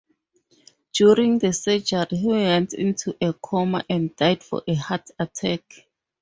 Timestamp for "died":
4.15-4.41